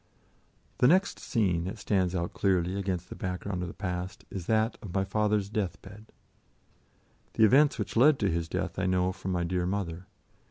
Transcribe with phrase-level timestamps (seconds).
[0.79, 4.75] The next scene that stands out clearly against the background of the past is that
[4.81, 6.11] of my father's death bed.
[7.33, 10.07] The events which led to his death I know from my dear mother.